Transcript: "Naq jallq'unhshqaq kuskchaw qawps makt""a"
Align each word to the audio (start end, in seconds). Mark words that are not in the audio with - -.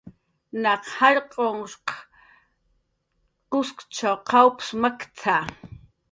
"Naq 0.61 0.83
jallq'unhshqaq 0.93 1.99
kuskchaw 3.51 4.17
qawps 4.29 4.67
makt""a" 4.81 5.37